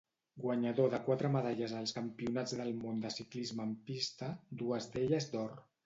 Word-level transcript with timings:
Guanyador 0.43 0.89
de 0.93 0.99
quatre 1.09 1.31
medalles 1.35 1.75
als 1.81 1.95
Campionats 1.99 2.57
del 2.63 2.73
Món 2.81 2.99
de 3.07 3.15
Ciclisme 3.19 3.71
en 3.71 3.79
pista, 3.93 4.35
dues 4.65 4.93
d'elles 4.97 5.35
d'or. 5.37 5.59